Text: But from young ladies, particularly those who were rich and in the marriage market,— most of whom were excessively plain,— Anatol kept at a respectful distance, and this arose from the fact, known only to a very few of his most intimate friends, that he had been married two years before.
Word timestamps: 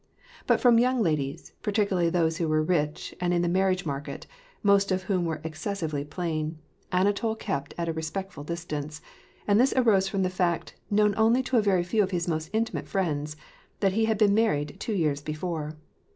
But 0.47 0.59
from 0.59 0.79
young 0.79 1.03
ladies, 1.03 1.53
particularly 1.61 2.09
those 2.09 2.37
who 2.37 2.47
were 2.47 2.63
rich 2.63 3.13
and 3.21 3.35
in 3.35 3.43
the 3.43 3.47
marriage 3.47 3.85
market,— 3.85 4.25
most 4.63 4.91
of 4.91 5.03
whom 5.03 5.25
were 5.25 5.39
excessively 5.43 6.03
plain,— 6.03 6.57
Anatol 6.99 7.35
kept 7.35 7.75
at 7.77 7.87
a 7.87 7.93
respectful 7.93 8.43
distance, 8.43 8.99
and 9.47 9.59
this 9.59 9.75
arose 9.77 10.07
from 10.07 10.23
the 10.23 10.31
fact, 10.31 10.73
known 10.89 11.13
only 11.17 11.43
to 11.43 11.57
a 11.57 11.61
very 11.61 11.83
few 11.83 12.01
of 12.01 12.09
his 12.09 12.27
most 12.27 12.49
intimate 12.51 12.87
friends, 12.87 13.35
that 13.79 13.93
he 13.93 14.05
had 14.05 14.17
been 14.17 14.33
married 14.33 14.77
two 14.79 14.93
years 14.93 15.21
before. 15.21 15.75